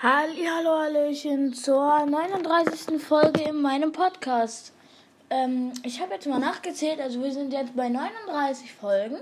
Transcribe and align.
Hallo, 0.00 0.78
Hallöchen 0.78 1.52
zur 1.52 2.06
39. 2.06 3.02
Folge 3.02 3.42
in 3.42 3.60
meinem 3.60 3.90
Podcast. 3.90 4.72
Ähm, 5.28 5.72
ich 5.82 6.00
habe 6.00 6.14
jetzt 6.14 6.28
mal 6.28 6.38
nachgezählt, 6.38 7.00
also 7.00 7.20
wir 7.20 7.32
sind 7.32 7.52
jetzt 7.52 7.74
bei 7.74 7.88
39 7.88 8.74
Folgen. 8.74 9.16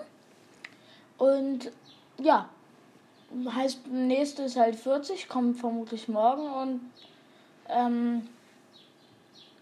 Und 1.17 1.73
ja, 2.19 2.51
heißt, 3.49 3.87
nächste 3.87 4.43
ist 4.43 4.59
halt 4.59 4.77
40, 4.77 5.31
kommt 5.31 5.59
vermutlich 5.59 6.09
morgen. 6.09 6.47
Und 6.47 6.81
ähm, 7.71 8.29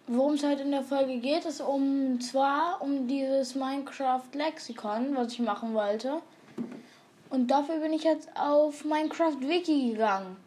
worum 0.08 0.32
es 0.32 0.42
halt 0.42 0.58
in 0.58 0.72
der 0.72 0.82
Folge 0.82 1.18
geht, 1.18 1.44
ist 1.44 1.60
um 1.60 2.20
zwar 2.20 2.82
um 2.82 3.06
dieses 3.06 3.54
Minecraft 3.54 4.32
Lexikon, 4.32 5.14
was 5.14 5.34
ich 5.34 5.38
machen 5.38 5.74
wollte. 5.74 6.20
Und 7.30 7.52
dafür 7.52 7.78
bin 7.78 7.92
ich 7.92 8.02
jetzt 8.02 8.28
auf 8.36 8.84
Minecraft 8.84 9.38
Wiki 9.42 9.92
gegangen. 9.92 10.38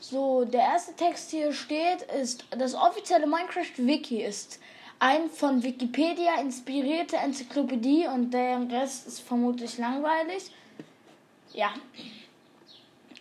So, 0.00 0.44
der 0.44 0.60
erste 0.60 0.94
Text 0.94 1.30
hier 1.30 1.52
steht, 1.52 2.02
ist, 2.20 2.44
das 2.50 2.74
offizielle 2.74 3.26
Minecraft-Wiki 3.26 4.22
ist 4.22 4.60
ein 5.00 5.28
von 5.30 5.62
Wikipedia 5.62 6.40
inspirierte 6.40 7.16
Enzyklopädie 7.16 8.06
und 8.06 8.32
der 8.32 8.60
Rest 8.70 9.06
ist 9.06 9.20
vermutlich 9.20 9.78
langweilig. 9.78 10.50
Ja. 11.52 11.72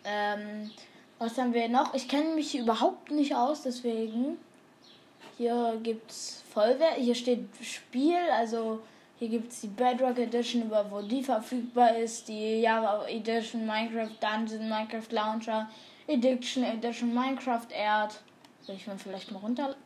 Ähm, 0.03 0.71
was 1.19 1.37
haben 1.37 1.53
wir 1.53 1.67
noch? 1.69 1.93
Ich 1.93 2.07
kenne 2.07 2.35
mich 2.35 2.57
überhaupt 2.57 3.11
nicht 3.11 3.35
aus, 3.35 3.63
deswegen. 3.63 4.37
Hier 5.37 5.79
gibt's 5.83 6.43
Vollwert, 6.51 6.95
hier 6.97 7.13
steht 7.13 7.47
Spiel, 7.61 8.17
also 8.33 8.79
hier 9.19 9.29
gibt 9.29 9.51
es 9.51 9.61
die 9.61 9.67
Bedrock 9.67 10.17
Edition, 10.17 10.63
über 10.63 10.89
wo 10.89 11.01
die 11.01 11.23
verfügbar 11.23 11.95
ist, 11.95 12.27
die 12.27 12.61
Java 12.61 13.05
Edition, 13.07 13.67
Minecraft 13.67 14.15
Dungeon, 14.19 14.67
Minecraft 14.67 15.11
Launcher, 15.11 15.69
Edition, 16.07 16.63
Edition, 16.63 17.13
Minecraft 17.13 17.67
Erd. 17.71 18.19
Soll 18.61 18.75
ich 18.75 18.87
mir 18.87 18.97
vielleicht 18.97 19.31
mal 19.31 19.39
runterladen? 19.39 19.77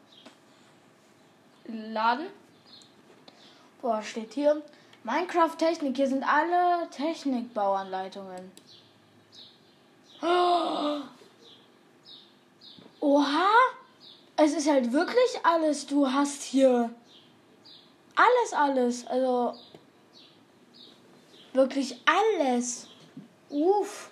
Boah, 3.81 4.03
steht 4.03 4.33
hier. 4.33 4.61
Minecraft 5.03 5.57
Technik. 5.57 5.95
Hier 5.95 6.07
sind 6.07 6.23
alle 6.23 6.87
Technikbauanleitungen. 6.91 8.51
Oha! 12.99 13.49
Es 14.35 14.53
ist 14.53 14.69
halt 14.69 14.91
wirklich 14.91 15.39
alles. 15.43 15.87
Du 15.87 16.07
hast 16.07 16.43
hier 16.43 16.91
alles, 18.15 18.53
alles. 18.53 19.07
Also 19.07 19.55
wirklich 21.53 21.99
alles. 22.05 22.87
Uff. 23.49 24.10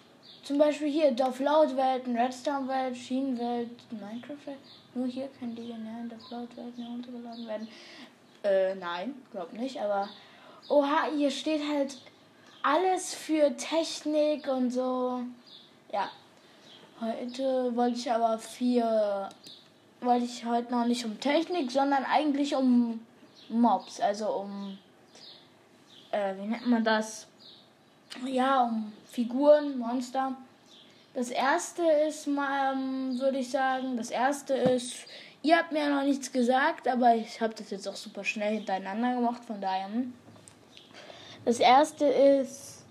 Zum 0.49 0.57
Beispiel 0.57 0.89
hier 0.89 1.11
Dorf-Laut-Welten, 1.11 2.17
Redstone-Welt, 2.17 2.97
Schienenwelt, 2.97 3.69
Minecraft-Welt. 3.91 4.57
Nur 4.95 5.05
hier 5.05 5.29
können 5.37 5.55
die 5.55 5.67
generellen 5.67 6.09
Dorf-Laut-Welten 6.09 6.83
heruntergeladen 6.83 7.47
werden. 7.47 7.67
Äh, 8.41 8.73
nein, 8.73 9.13
glaub 9.31 9.53
nicht, 9.53 9.79
aber. 9.79 10.09
Oha, 10.67 11.05
hier 11.15 11.29
steht 11.29 11.61
halt 11.71 11.99
alles 12.63 13.13
für 13.13 13.55
Technik 13.57 14.47
und 14.47 14.71
so. 14.71 15.21
Ja. 15.93 16.09
Heute 16.99 17.75
wollte 17.75 17.99
ich 17.99 18.11
aber 18.11 18.39
vier. 18.39 19.29
Wollte 20.01 20.25
ich 20.25 20.45
heute 20.45 20.71
noch 20.71 20.85
nicht 20.85 21.05
um 21.05 21.19
Technik, 21.19 21.69
sondern 21.69 22.05
eigentlich 22.05 22.55
um 22.55 23.05
Mobs. 23.49 23.99
Also 23.99 24.31
um. 24.31 24.79
Äh, 26.09 26.33
wie 26.37 26.47
nennt 26.47 26.65
man 26.65 26.83
das? 26.83 27.28
Ja, 28.25 28.63
um 28.63 28.91
Figuren, 29.05 29.77
Monster. 29.77 30.35
Das 31.13 31.29
erste 31.29 31.83
ist 32.07 32.27
mal, 32.27 32.73
ähm, 32.73 33.19
würde 33.19 33.39
ich 33.39 33.49
sagen, 33.49 33.97
das 33.97 34.09
erste 34.09 34.53
ist, 34.53 35.05
ihr 35.41 35.57
habt 35.57 35.71
mir 35.71 35.79
ja 35.79 35.89
noch 35.89 36.03
nichts 36.03 36.31
gesagt, 36.31 36.87
aber 36.87 37.15
ich 37.15 37.39
habe 37.41 37.53
das 37.53 37.69
jetzt 37.71 37.87
auch 37.87 37.95
super 37.95 38.23
schnell 38.23 38.55
hintereinander 38.55 39.15
gemacht, 39.15 39.43
von 39.45 39.59
daher. 39.59 39.87
Hm. 39.87 40.13
Das 41.45 41.59
erste 41.59 42.05
ist 42.05 42.83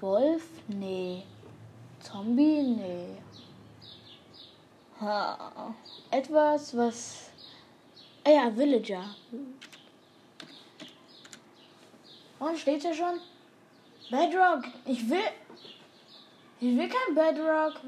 Wolf? 0.00 0.42
Nee. 0.68 1.22
Zombie? 2.00 2.62
Nee. 2.62 3.16
Ha. 5.00 5.74
Etwas, 6.10 6.76
was. 6.76 7.30
Ah 8.24 8.30
ja, 8.30 8.56
Villager. 8.56 9.04
Und 12.38 12.58
steht 12.58 12.82
ja 12.82 12.94
schon? 12.94 13.20
Bedrock. 14.10 14.64
Ich 14.84 15.08
will. 15.08 15.18
Ich 16.60 16.76
will 16.76 16.88
kein 16.88 17.14
Bedrock. 17.14 17.80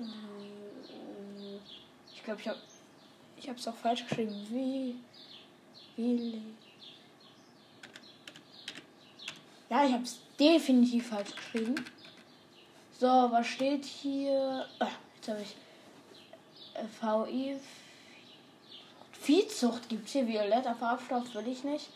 Ich 2.15 2.25
glaube, 2.25 2.41
ich 2.41 2.49
habe. 2.49 2.59
Ich 3.37 3.49
habe 3.49 3.59
es 3.59 3.69
auch 3.69 3.77
falsch 3.77 4.06
geschrieben. 4.06 4.47
Wie. 4.51 4.97
Wie. 5.97 6.43
Ja, 9.71 9.84
ich 9.84 9.93
habe 9.93 10.03
es 10.03 10.19
definitiv 10.39 11.09
falsch 11.09 11.34
geschrieben. 11.34 11.75
So, 12.99 13.07
was 13.07 13.47
steht 13.47 13.84
hier? 13.84 14.67
Ah, 14.81 14.89
jetzt 15.15 15.28
habe 15.28 15.43
ich. 15.43 15.55
VI. 17.01 17.57
Viehzucht 19.12 19.89
gibt 19.89 20.07
es 20.07 20.12
hier. 20.12 20.27
Violetter 20.27 20.75
Farbstoff 20.75 21.34
will 21.34 21.47
ich 21.49 21.62
nicht. 21.65 21.91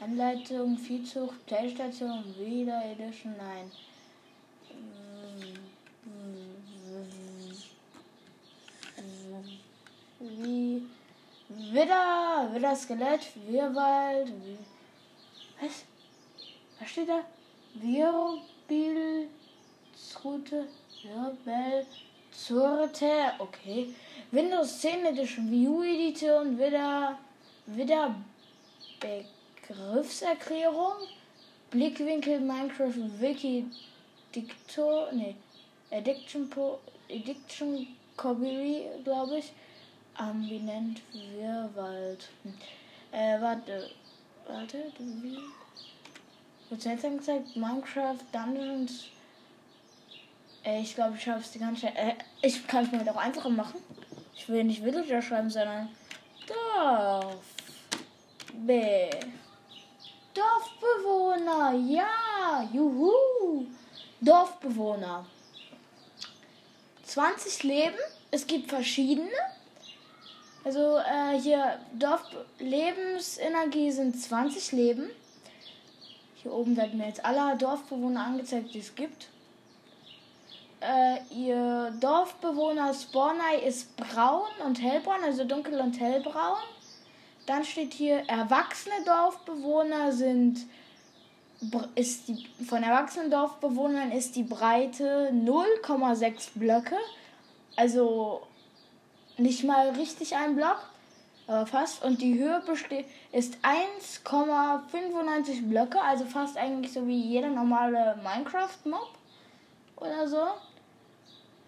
Anleitung, 0.00 0.76
Viehzucht, 0.76 1.46
Playstation, 1.46 2.24
wieder 2.38 2.82
Edition, 2.84 3.34
nein. 3.38 3.70
Wie. 10.20 10.82
Widder, 11.48 12.48
Widder 12.52 12.74
Skelett, 12.74 13.20
Wirwald. 13.46 14.32
Was? 15.60 15.84
Was 16.78 16.90
steht 16.90 17.08
da? 17.08 17.24
Wirbelzrute, 17.74 19.28
Wirbel, 21.02 21.86
Zurte, 22.32 23.32
okay. 23.38 23.94
Windows 24.32 24.80
10 24.80 25.06
Edition, 25.06 25.52
U 25.68 25.82
Edition, 25.82 26.58
Widder, 26.58 27.18
Widder 27.66 28.14
Back. 29.00 29.26
Begriffserklärung. 29.66 30.94
Blickwinkel 31.70 32.40
Minecraft 32.40 33.20
Wiki 33.20 33.66
Diktor. 34.34 35.08
Nee. 35.12 35.34
Addiction, 35.90 36.48
po, 36.48 36.78
Addiction 37.10 37.86
Copyry, 38.16 38.86
glaube 39.04 39.38
ich. 39.38 39.52
Ambinent 40.14 41.00
Wirrwald. 41.12 42.28
Hm. 42.42 42.54
Äh, 43.12 43.40
warte. 43.40 43.90
Warte, 44.46 44.92
wie? 44.98 45.38
Wird 46.70 46.84
jetzt 46.84 47.04
angezeigt? 47.04 47.56
Minecraft 47.56 48.18
Dungeons. 48.32 49.06
Äh, 50.64 50.80
ich 50.80 50.94
glaube, 50.94 51.16
ich 51.16 51.22
schreibe 51.22 51.40
es 51.40 51.50
die 51.50 51.58
ganze 51.58 51.82
Zeit. 51.82 51.96
Äh, 51.96 52.14
ich 52.42 52.66
kann 52.66 52.84
es 52.84 52.92
mir 52.92 53.10
auch 53.10 53.16
einfacher 53.16 53.50
machen. 53.50 53.80
Ich 54.34 54.48
will 54.48 54.64
nicht 54.64 54.82
Villager 54.82 55.22
schreiben, 55.22 55.50
sondern 55.50 55.88
Dorf. 56.46 57.36
B. 58.54 59.10
Dorfbewohner, 60.36 61.72
ja, 61.72 62.68
juhu. 62.72 63.66
Dorfbewohner. 64.20 65.24
20 67.04 67.62
Leben. 67.62 67.96
Es 68.30 68.46
gibt 68.46 68.68
verschiedene. 68.68 69.30
Also 70.64 70.98
äh, 70.98 71.38
hier 71.40 71.78
Dorflebensenergie 71.92 73.90
sind 73.92 74.20
20 74.20 74.72
Leben. 74.72 75.10
Hier 76.42 76.52
oben 76.52 76.76
werden 76.76 76.98
mir 76.98 77.06
jetzt 77.06 77.24
alle 77.24 77.56
Dorfbewohner 77.56 78.26
angezeigt, 78.26 78.74
die 78.74 78.80
es 78.80 78.94
gibt. 78.94 79.28
Äh, 80.80 81.18
ihr 81.34 81.92
Dorfbewohner 82.00 82.92
Spawner 82.92 83.62
ist 83.64 83.96
braun 83.96 84.50
und 84.64 84.82
hellbraun, 84.82 85.24
also 85.24 85.44
dunkel 85.44 85.80
und 85.80 85.98
hellbraun. 85.98 86.58
Dann 87.46 87.64
steht 87.64 87.94
hier, 87.94 88.28
erwachsene 88.28 89.04
Dorfbewohner 89.04 90.12
sind, 90.12 90.66
ist 91.94 92.28
die, 92.28 92.48
von 92.64 92.82
erwachsenen 92.82 93.30
Dorfbewohnern 93.30 94.10
ist 94.10 94.34
die 94.34 94.42
Breite 94.42 95.30
0,6 95.32 96.50
Blöcke. 96.56 96.96
Also 97.76 98.42
nicht 99.36 99.64
mal 99.64 99.90
richtig 99.90 100.34
ein 100.34 100.56
Block, 100.56 100.90
aber 101.46 101.66
fast. 101.66 102.04
Und 102.04 102.20
die 102.20 102.38
Höhe 102.38 102.62
ist 103.32 103.58
1,95 103.62 105.68
Blöcke, 105.68 106.00
also 106.00 106.24
fast 106.24 106.56
eigentlich 106.56 106.92
so 106.92 107.06
wie 107.06 107.20
jeder 107.20 107.48
normale 107.48 108.18
Minecraft-Mob 108.22 109.10
oder 109.96 110.26
so. 110.26 110.42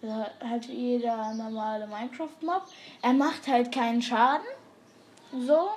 Also 0.01 0.25
halt 0.41 0.65
jeder 0.65 1.33
normale 1.33 1.87
Minecraft-Mob. 1.87 2.63
Er 3.01 3.13
macht 3.13 3.47
halt 3.47 3.71
keinen 3.71 4.01
Schaden. 4.01 4.45
So. 5.31 5.69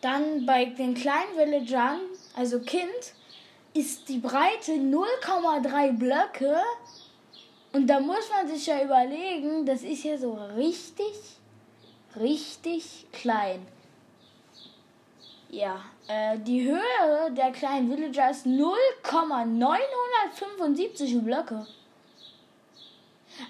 Dann 0.00 0.46
bei 0.46 0.64
den 0.64 0.94
kleinen 0.94 1.36
Villagern, 1.36 2.00
also 2.34 2.60
Kind, 2.60 3.12
ist 3.74 4.08
die 4.08 4.18
Breite 4.18 4.72
0,3 4.72 5.92
Blöcke. 5.92 6.60
Und 7.72 7.86
da 7.86 8.00
muss 8.00 8.28
man 8.30 8.48
sich 8.48 8.66
ja 8.66 8.82
überlegen, 8.82 9.64
das 9.64 9.82
ist 9.82 10.02
ja 10.04 10.18
so 10.18 10.36
richtig, 10.56 11.14
richtig 12.16 13.06
klein. 13.12 13.64
Ja, 15.48 15.84
äh, 16.08 16.36
die 16.38 16.64
Höhe 16.64 17.30
der 17.30 17.52
kleinen 17.52 17.88
Villager 17.90 18.30
ist 18.30 18.46
0,975 18.46 21.22
Blöcke. 21.22 21.64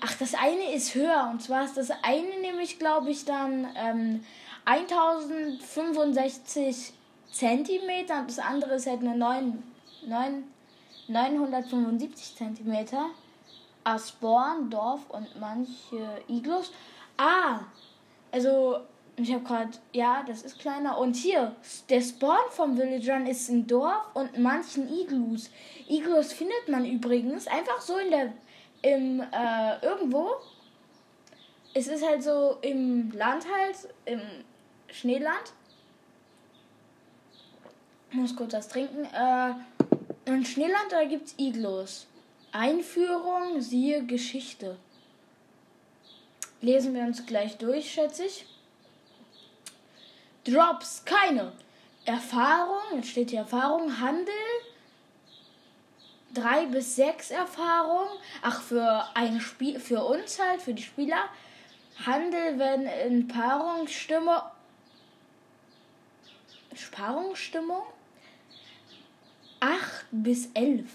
Ach, 0.01 0.15
das 0.19 0.35
eine 0.35 0.73
ist 0.73 0.95
höher. 0.95 1.29
Und 1.33 1.43
zwar 1.43 1.65
ist 1.65 1.77
das 1.77 1.91
eine 2.03 2.39
nämlich, 2.41 2.79
glaube 2.79 3.11
ich, 3.11 3.25
dann 3.25 3.69
ähm, 3.77 4.25
1065 4.65 6.93
Zentimeter 7.31 8.21
und 8.21 8.31
das 8.31 8.39
andere 8.39 8.75
ist 8.75 8.87
halt 8.87 9.01
eine 9.01 9.17
9, 9.17 9.63
9, 10.07 10.45
975 11.09 12.37
Zentimeter. 12.37 13.11
Asporn, 13.85 14.71
Dorf 14.71 15.11
und 15.11 15.29
manche 15.41 16.23
Iglus. 16.29 16.73
Ah, 17.17 17.61
also 18.31 18.79
ich 19.17 19.33
habe 19.33 19.45
gerade, 19.45 19.71
ja, 19.93 20.25
das 20.27 20.43
ist 20.43 20.59
kleiner. 20.59 20.99
Und 20.99 21.17
hier, 21.17 21.55
der 21.89 22.01
Spawn 22.01 22.51
vom 22.51 22.77
Villagern 22.77 23.27
ist 23.27 23.49
ein 23.49 23.67
Dorf 23.67 24.07
und 24.15 24.39
manchen 24.39 24.93
Iglus. 24.93 25.51
Iglus 25.89 26.33
findet 26.33 26.69
man 26.69 26.85
übrigens 26.85 27.47
einfach 27.47 27.81
so 27.81 27.99
in 27.99 28.11
der, 28.11 28.33
im, 28.83 29.21
äh, 29.21 29.85
irgendwo. 29.85 30.31
Es 31.75 31.89
ist 31.89 32.07
halt 32.07 32.23
so 32.23 32.59
im 32.63 33.11
Land 33.13 33.47
halt, 33.51 33.77
im 34.05 34.21
Schneeland. 34.93 35.53
Ich 38.11 38.17
muss 38.17 38.37
kurz 38.37 38.53
was 38.53 38.69
trinken. 38.69 39.05
Äh, 39.07 39.55
Im 40.27 40.45
Schneeland, 40.45 40.91
da 40.91 41.05
gibt 41.05 41.29
es 41.29 41.35
Iglus. 41.39 42.07
Einführung, 42.53 43.61
siehe 43.61 44.05
Geschichte. 44.05 44.77
Lesen 46.61 46.95
wir 46.95 47.03
uns 47.03 47.25
gleich 47.27 47.57
durch, 47.57 47.91
schätze 47.91 48.27
ich. 48.27 48.47
Drops, 50.45 51.05
keine. 51.05 51.53
Erfahrung, 52.05 52.97
jetzt 52.97 53.09
steht 53.09 53.31
hier 53.31 53.41
Erfahrung, 53.41 54.01
Handel, 54.01 54.35
drei 56.35 56.67
bis 56.67 56.97
sechs 56.97 57.31
Erfahrung. 57.31 58.09
Ach, 58.43 58.61
für 58.61 59.05
ein 59.15 59.41
Spiel, 59.41 59.79
für 59.81 60.05
uns 60.05 60.39
halt, 60.39 60.61
für 60.61 60.75
die 60.75 60.83
Spieler. 60.83 61.29
Handel, 62.05 62.59
wenn 62.59 62.87
in 62.87 63.29
Paarungsstimme. 63.29 64.43
Paarungsstimmung? 66.91 67.83
Acht 69.61 70.07
bis 70.11 70.49
elf. 70.55 70.91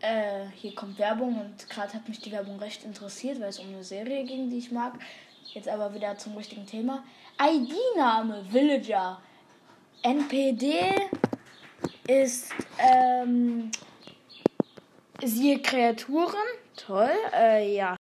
Äh, 0.00 0.46
hier 0.56 0.74
kommt 0.74 0.98
Werbung 0.98 1.38
und 1.38 1.68
gerade 1.68 1.92
hat 1.92 2.08
mich 2.08 2.20
die 2.20 2.32
Werbung 2.32 2.58
recht 2.58 2.84
interessiert, 2.84 3.40
weil 3.40 3.50
es 3.50 3.58
um 3.58 3.68
eine 3.68 3.84
Serie 3.84 4.24
ging, 4.24 4.48
die 4.48 4.58
ich 4.58 4.72
mag. 4.72 4.94
Jetzt 5.52 5.68
aber 5.68 5.94
wieder 5.94 6.16
zum 6.16 6.36
richtigen 6.36 6.66
Thema. 6.66 7.04
ID-Name 7.40 8.44
Villager. 8.50 9.20
NPD 10.02 10.94
ist 12.06 12.50
ähm, 12.78 13.70
siehe 15.22 15.60
Kreaturen. 15.60 16.34
Toll, 16.76 17.10
äh, 17.34 17.74
ja. 17.74 17.99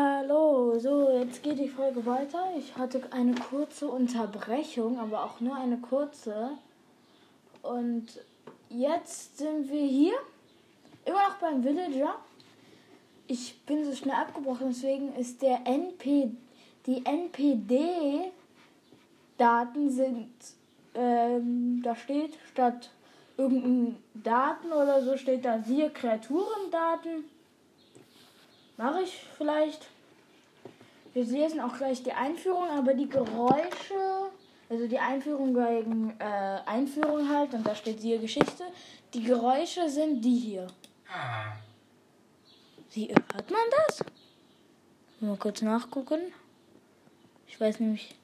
Hallo, 0.00 0.78
so, 0.78 1.10
jetzt 1.10 1.42
geht 1.42 1.58
die 1.58 1.66
Folge 1.66 2.06
weiter. 2.06 2.52
Ich 2.56 2.76
hatte 2.76 3.02
eine 3.10 3.34
kurze 3.34 3.88
Unterbrechung, 3.88 4.96
aber 4.96 5.24
auch 5.24 5.40
nur 5.40 5.56
eine 5.56 5.78
kurze. 5.78 6.50
Und 7.62 8.06
jetzt 8.68 9.38
sind 9.38 9.68
wir 9.68 9.84
hier 9.84 10.14
immer 11.04 11.28
noch 11.28 11.38
beim 11.38 11.64
Villager. 11.64 12.14
Ich 13.26 13.58
bin 13.66 13.84
so 13.84 13.92
schnell 13.92 14.14
abgebrochen, 14.14 14.68
deswegen 14.68 15.16
ist 15.16 15.42
der 15.42 15.66
NP, 15.66 16.30
die 16.86 17.04
NPD-Daten 17.04 18.30
sind, 19.90 20.30
ähm, 20.94 21.82
da 21.82 21.96
steht 21.96 22.38
statt 22.52 22.90
irgendein 23.36 23.96
Daten 24.14 24.68
oder 24.68 25.02
so 25.02 25.16
steht 25.16 25.44
da 25.44 25.58
siehe 25.60 25.90
Kreaturendaten. 25.90 27.24
Mache 28.78 29.02
ich 29.02 29.26
vielleicht. 29.36 29.88
Wir 31.12 31.24
lesen 31.24 31.60
auch 31.60 31.76
gleich 31.76 32.04
die 32.04 32.12
Einführung, 32.12 32.70
aber 32.70 32.94
die 32.94 33.08
Geräusche, 33.08 34.30
also 34.70 34.86
die 34.86 35.00
Einführung 35.00 35.52
gegen 35.52 36.14
äh, 36.20 36.60
Einführung 36.64 37.28
halt, 37.28 37.54
und 37.54 37.66
da 37.66 37.74
steht 37.74 38.00
siehe 38.00 38.20
Geschichte. 38.20 38.62
Die 39.14 39.24
Geräusche 39.24 39.88
sind 39.88 40.24
die 40.24 40.36
hier. 40.36 40.68
Wie 42.92 43.08
hört 43.08 43.50
man 43.50 43.60
das? 43.88 44.04
Mal 45.18 45.36
kurz 45.36 45.60
nachgucken. 45.60 46.20
Ich 47.48 47.60
weiß 47.60 47.80
nämlich. 47.80 48.14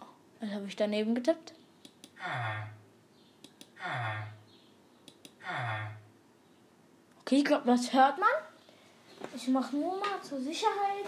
Oh, 0.00 0.04
was 0.40 0.50
habe 0.50 0.66
ich 0.66 0.76
daneben 0.76 1.14
getippt? 1.14 1.52
Okay, 7.20 7.36
ich 7.36 7.44
glaube, 7.44 7.66
das 7.66 7.92
hört 7.92 8.18
man. 8.18 8.30
Ich 9.34 9.48
mache 9.48 9.76
nur 9.76 9.98
mal 9.98 10.20
zur 10.22 10.40
Sicherheit. 10.40 11.06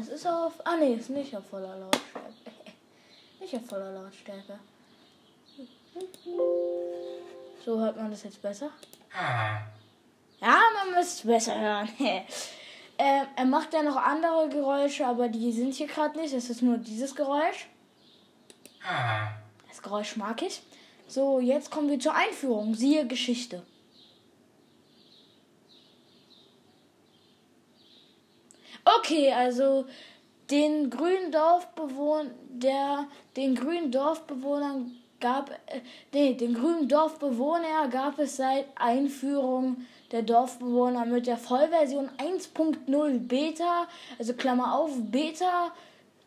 Es 0.00 0.08
ist 0.08 0.26
auf. 0.26 0.54
Ah, 0.64 0.76
nee, 0.76 0.94
ist 0.94 1.10
nicht 1.10 1.34
auf 1.36 1.46
voller 1.48 1.76
Lautstärke. 1.76 2.30
nicht 3.40 3.54
auf 3.54 3.66
voller 3.66 3.92
Lautstärke. 3.92 4.58
So 7.64 7.78
hört 7.78 7.96
man 7.96 8.10
das 8.10 8.22
jetzt 8.22 8.40
besser. 8.42 8.70
Ja, 10.40 10.60
man 10.74 10.94
müsste 10.94 11.20
es 11.20 11.26
besser 11.26 11.58
hören. 11.58 11.88
äh, 11.98 12.24
er 13.34 13.44
macht 13.44 13.72
ja 13.72 13.82
noch 13.82 13.96
andere 13.96 14.48
Geräusche, 14.48 15.06
aber 15.06 15.28
die 15.28 15.52
sind 15.52 15.74
hier 15.74 15.86
gerade 15.86 16.18
nicht. 16.18 16.32
Es 16.32 16.50
ist 16.50 16.62
nur 16.62 16.78
dieses 16.78 17.14
Geräusch. 17.14 17.68
Das 19.68 19.82
Geräusch 19.82 20.16
mag 20.16 20.42
ich. 20.42 20.62
So, 21.06 21.40
jetzt 21.40 21.70
kommen 21.70 21.88
wir 21.88 21.98
zur 21.98 22.14
Einführung. 22.14 22.74
Siehe 22.74 23.06
Geschichte. 23.06 23.62
Okay, 28.96 29.32
also 29.32 29.84
den 30.50 30.88
grünen 30.88 31.30
Dorfbewohnern, 31.30 32.30
der 32.48 33.06
den 33.36 33.54
grünen 33.54 33.90
Dorfbewohnern 33.90 34.96
gab, 35.20 35.50
äh, 35.50 35.80
nee, 36.12 36.34
den 36.34 36.54
grünen 36.54 36.88
Dorfbewohner 36.88 37.88
gab 37.90 38.18
es 38.18 38.36
seit 38.36 38.66
Einführung 38.76 39.84
der 40.10 40.22
Dorfbewohner 40.22 41.04
mit 41.04 41.26
der 41.26 41.36
Vollversion 41.36 42.08
1.0 42.16 43.18
Beta, 43.18 43.88
also 44.18 44.32
Klammer 44.34 44.74
auf, 44.74 44.92
Beta. 44.96 45.72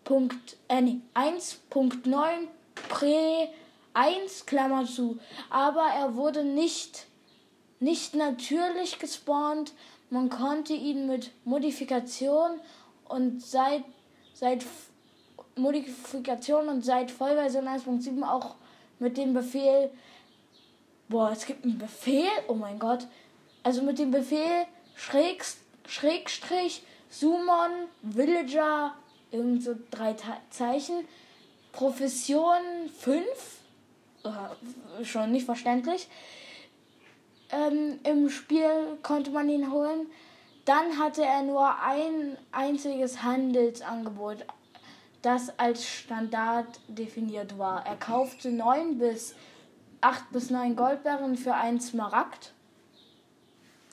Punkt, 0.04 0.58
äh, 0.68 0.82
nee, 0.82 1.00
1.9 1.14 2.48
Prä 2.90 3.48
1, 3.94 4.46
Klammer 4.46 4.86
zu. 4.86 5.20
Aber 5.50 5.86
er 5.96 6.16
wurde 6.16 6.44
nicht, 6.44 7.06
nicht 7.80 8.16
natürlich 8.16 9.00
gespawnt. 9.00 9.74
Man 10.12 10.30
konnte 10.30 10.74
ihn 10.74 11.08
mit 11.08 11.32
Modifikation 11.46 12.60
und 13.08 13.42
seit, 13.42 13.86
seit 14.34 14.66
Modifikation 15.56 16.68
und 16.68 16.84
seit 16.84 17.10
Vollversion 17.10 17.66
1.7 17.66 18.22
auch 18.22 18.56
mit 19.00 19.16
dem 19.16 19.34
Befehl, 19.34 19.90
boah, 21.08 21.32
es 21.32 21.46
gibt 21.46 21.64
einen 21.64 21.78
Befehl, 21.78 22.28
oh 22.50 22.56
mein 22.56 22.78
Gott, 22.78 23.08
also 23.64 23.82
mit 23.84 24.00
dem 24.00 24.12
Befehl 24.12 24.66
Schräg, 24.96 25.46
Schrägstrich, 25.88 26.84
Summon, 27.10 27.72
Villager, 28.02 28.94
irgend 29.32 29.64
so 29.64 29.76
drei 29.92 30.14
Zeichen, 30.50 31.08
Profession 31.72 32.60
5, 33.00 33.24
schon 35.04 35.32
nicht 35.32 35.46
verständlich. 35.46 36.10
Ähm, 37.52 38.00
Im 38.04 38.30
Spiel 38.30 38.98
konnte 39.04 39.32
man 39.32 39.50
ihn 39.50 39.72
holen. 39.72 40.08
Dann 40.66 41.00
hatte 41.00 41.24
er 41.24 41.42
nur 41.44 41.80
ein 41.82 42.38
einziges 42.52 43.24
Handelsangebot 43.24 44.46
das 45.22 45.58
als 45.60 45.86
Standard 45.86 46.80
definiert 46.88 47.58
war. 47.58 47.86
Er 47.86 47.96
kaufte 47.96 48.50
9 48.52 48.98
bis 48.98 49.36
8 50.02 50.32
bis 50.32 50.50
9 50.50 50.76
Goldbarren 50.76 51.38
für 51.38 51.54
einen 51.54 51.80
Smaragd. 51.80 52.54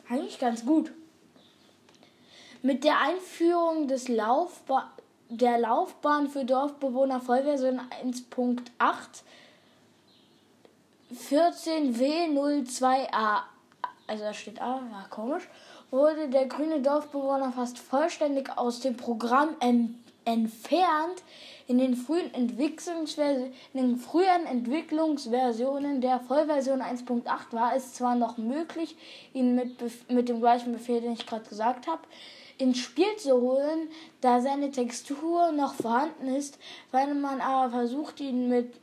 Eigentlich 0.09 0.39
ganz 0.39 0.65
gut. 0.65 0.93
Mit 2.63 2.83
der 2.83 3.01
Einführung 3.01 3.89
des 3.89 4.09
Laufba 4.09 4.91
der 5.31 5.59
Laufbahn 5.59 6.31
für 6.31 6.47
Dorfbewohner 6.47 7.21
Vollversion 7.21 7.81
1.8 8.03 8.63
14W02A, 11.15 13.43
also 14.07 14.25
da 14.25 14.35
steht 14.35 14.61
A, 14.61 14.83
ja 14.91 15.07
komisch, 15.09 15.49
wurde 15.91 16.29
der 16.29 16.47
grüne 16.47 16.83
Dorfbewohner 16.83 17.53
fast 17.53 17.79
vollständig 17.79 18.51
aus 18.57 18.81
dem 18.81 18.97
Programm 18.97 19.57
entfernt. 20.25 21.23
In 21.67 21.79
den 21.79 21.97
frühen 21.97 22.33
Entwicklungsversionen, 22.33 23.53
in 23.75 23.81
den 23.81 23.97
früheren 23.99 24.47
Entwicklungsversionen 24.47 26.01
der 26.01 26.21
Vollversion 26.21 26.81
1.8 26.81 27.53
war 27.53 27.77
es 27.77 27.95
zwar 27.95 28.15
noch 28.15 28.39
möglich, 28.39 28.97
ihn 29.35 29.55
mit, 29.55 29.77
mit 30.11 30.31
dem 30.31 30.41
gleichen 30.41 30.73
Befehl, 30.73 31.03
den 31.03 31.13
ich 31.13 31.27
gerade 31.27 31.47
gesagt 31.47 31.87
habe, 31.87 32.01
ins 32.57 32.79
Spiel 32.79 33.17
zu 33.19 33.41
holen, 33.41 33.89
da 34.21 34.41
seine 34.41 34.71
Textur 34.71 35.53
noch 35.53 35.75
vorhanden 35.75 36.35
ist, 36.35 36.59
wenn 36.91 37.21
man 37.21 37.41
aber 37.41 37.71
versucht, 37.71 38.21
ihn 38.21 38.49
mit 38.49 38.75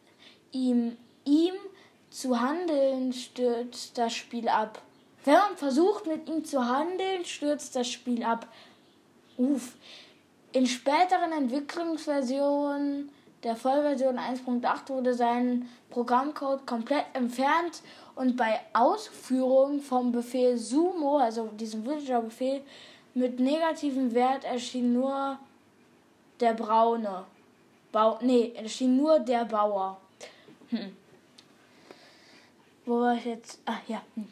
ihm, 0.52 0.96
ihm 1.26 1.54
zu 2.16 2.40
handeln, 2.40 3.12
stürzt 3.12 3.98
das 3.98 4.14
Spiel 4.14 4.48
ab. 4.48 4.82
Wenn 5.26 5.34
man 5.34 5.58
versucht, 5.58 6.08
mit 6.08 6.30
ihm 6.30 6.46
zu 6.46 6.66
handeln, 6.66 7.26
stürzt 7.26 7.76
das 7.76 7.90
Spiel 7.90 8.24
ab. 8.24 8.48
Uff. 9.38 9.74
In 10.54 10.66
späteren 10.66 11.34
Entwicklungsversionen 11.34 13.10
der 13.44 13.58
Vollversion 13.58 14.18
1.8 14.18 14.90
wurde 14.90 15.14
sein 15.14 15.70
Programmcode 15.90 16.66
komplett 16.66 17.04
entfernt 17.12 17.82
und 18.16 18.38
bei 18.38 18.62
Ausführung 18.72 19.82
vom 19.82 20.14
Befehl 20.14 20.58
sumo, 20.58 21.18
also 21.18 21.48
diesem 21.48 21.84
Villager-Befehl, 21.84 22.62
mit 23.14 23.42
negativem 23.42 24.14
Wert 24.14 24.46
erschien 24.46 24.94
nur 24.94 25.38
der 26.40 26.54
braune. 26.54 27.26
Bau 27.92 28.20
nee, 28.22 28.54
erschien 28.56 28.96
nur 28.96 29.20
der 29.20 29.44
Bauer. 29.44 29.98
Hm. 30.70 30.96
Wo 32.86 33.02
war 33.02 33.16
ich 33.16 33.26
jetzt? 33.26 33.60
Ach 33.66 33.82
ja. 33.88 34.02
Hm. 34.16 34.28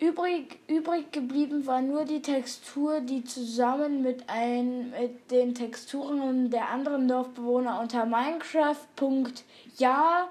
Übrig, 0.00 0.60
übrig 0.68 1.10
geblieben 1.10 1.66
war 1.66 1.82
nur 1.82 2.04
die 2.04 2.22
Textur, 2.22 3.00
die 3.00 3.24
zusammen 3.24 4.00
mit, 4.02 4.28
ein, 4.28 4.90
mit 4.90 5.28
den 5.32 5.56
Texturen 5.56 6.50
der 6.50 6.68
anderen 6.68 7.08
Dorfbewohner 7.08 7.80
unter 7.80 8.06
Minecraft.ja 8.06 10.28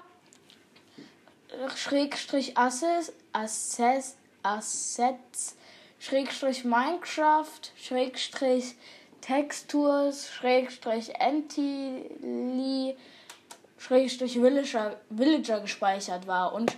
Schrägstrich 1.76 2.56
Assets, 2.56 3.12
Assets, 3.32 4.16
Assets, 4.42 5.54
Schrägstrich 5.98 6.64
Minecraft, 6.64 7.60
Schrägstrich 7.76 8.74
Textures, 9.20 10.30
Schrägstrich 10.30 11.10
Entily, 11.18 12.96
Schrägstrich 13.76 14.40
Villager, 14.40 14.98
Villager 15.10 15.60
gespeichert 15.60 16.26
war 16.26 16.54
und 16.54 16.74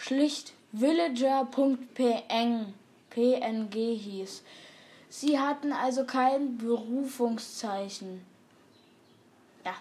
schlicht 0.00 0.54
Villager.png 0.72 2.74
PNG 3.10 3.74
hieß. 3.74 4.42
Sie 5.08 5.38
hatten 5.38 5.72
also 5.72 6.04
kein 6.04 6.56
Berufungszeichen. 6.56 8.24
Ja, 9.64 9.74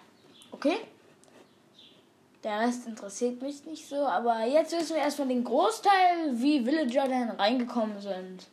okay. 0.51 0.77
Der 2.43 2.59
Rest 2.59 2.87
interessiert 2.87 3.41
mich 3.41 3.65
nicht 3.65 3.87
so, 3.87 3.97
aber 3.97 4.45
jetzt 4.45 4.71
wissen 4.71 4.95
wir 4.95 5.03
erstmal 5.03 5.27
den 5.27 5.43
Großteil, 5.43 6.33
wie 6.33 6.65
Villager 6.65 7.07
denn 7.07 7.29
reingekommen 7.29 8.01
sind. 8.01 8.47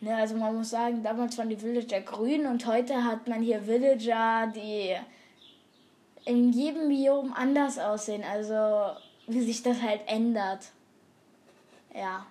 Ja, 0.00 0.18
also 0.18 0.36
man 0.36 0.56
muss 0.56 0.70
sagen, 0.70 1.02
damals 1.02 1.36
waren 1.36 1.48
die 1.48 1.60
Villager 1.60 2.00
grün 2.00 2.46
und 2.46 2.66
heute 2.66 3.04
hat 3.04 3.28
man 3.28 3.42
hier 3.42 3.66
Villager, 3.66 4.52
die 4.54 4.96
in 6.24 6.52
jedem 6.52 6.88
Biom 6.88 7.32
anders 7.32 7.78
aussehen. 7.78 8.24
Also 8.24 8.96
wie 9.26 9.40
sich 9.42 9.62
das 9.62 9.80
halt 9.82 10.02
ändert. 10.06 10.66
Ja. 11.94 12.26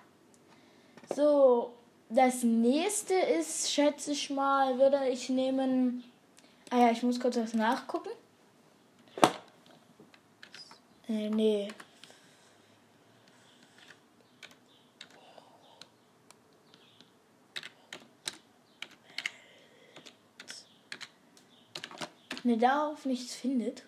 So, 1.14 1.72
das 2.08 2.42
nächste 2.42 3.14
ist, 3.14 3.72
schätze 3.72 4.12
ich 4.12 4.30
mal, 4.30 4.78
würde 4.78 5.08
ich 5.08 5.28
nehmen. 5.28 6.04
Ah 6.70 6.78
ja, 6.78 6.90
ich 6.90 7.02
muss 7.02 7.20
kurz 7.20 7.36
was 7.36 7.54
nachgucken. 7.54 8.10
Äh, 11.08 11.30
nee. 11.30 11.68
Ihr 22.42 22.56
darauf 22.56 23.04
nichts 23.04 23.34
findet. 23.34 23.82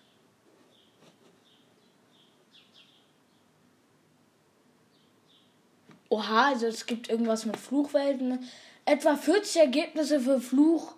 Oha, 6.19 6.49
also 6.49 6.67
es 6.67 6.85
gibt 6.85 7.09
irgendwas 7.09 7.45
mit 7.45 7.55
Fluchwelten. 7.55 8.45
Etwa 8.83 9.15
40 9.15 9.61
Ergebnisse 9.61 10.19
für 10.19 10.41
Fluch. 10.41 10.93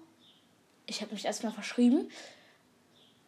Ich 0.87 1.01
habe 1.01 1.13
mich 1.13 1.25
erstmal 1.25 1.51
verschrieben. 1.51 2.09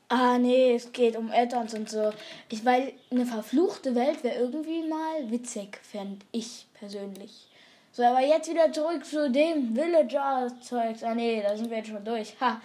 Ah, 0.10 0.40
nee, 0.40 0.74
es 0.74 0.92
geht 0.92 1.16
um 1.16 1.32
Addons 1.32 1.74
und 1.76 1.90
so. 1.90 2.12
Ich, 2.50 2.66
weil 2.66 2.94
eine 3.12 3.26
verfluchte 3.26 3.94
Welt 3.94 4.24
wäre 4.24 4.40
irgendwie 4.40 4.88
mal 4.88 5.30
witzig, 5.30 5.80
fände 5.84 6.26
ich 6.32 6.66
persönlich. 6.74 7.48
So, 7.92 8.04
aber 8.04 8.22
jetzt 8.22 8.50
wieder 8.50 8.72
zurück 8.72 9.06
zu 9.06 9.30
dem 9.30 9.76
Villager-Zeugs. 9.76 11.04
Ah, 11.04 11.14
nee, 11.14 11.44
da 11.44 11.56
sind 11.56 11.70
wir 11.70 11.78
jetzt 11.78 11.90
schon 11.90 12.04
durch. 12.04 12.36
Ha. 12.42 12.60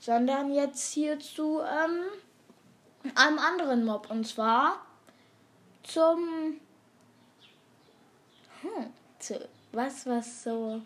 Sondern 0.00 0.54
jetzt 0.54 0.92
hier 0.94 1.18
zu 1.18 1.60
ähm, 1.60 3.12
einem 3.14 3.38
anderen 3.38 3.84
Mob. 3.84 4.10
Und 4.10 4.26
zwar 4.26 4.80
zum 5.82 6.60
hm, 8.64 8.86
zu 9.18 9.48
was, 9.72 10.06
was 10.06 10.44
so, 10.44 10.80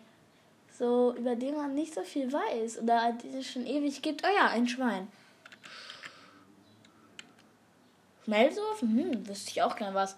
so, 0.77 1.15
über 1.15 1.35
den 1.35 1.55
man 1.55 1.75
nicht 1.75 1.93
so 1.93 2.03
viel 2.03 2.31
weiß 2.31 2.79
oder 2.79 3.13
die 3.13 3.37
es 3.37 3.51
schon 3.51 3.65
ewig 3.65 4.01
gibt. 4.01 4.23
Oh 4.23 4.35
ja, 4.35 4.47
ein 4.47 4.67
Schwein. 4.67 5.07
Schmelzofen? 8.23 8.89
Hm, 8.97 9.27
wüsste 9.27 9.51
ich 9.51 9.61
auch 9.61 9.75
gern 9.75 9.93
was. 9.93 10.15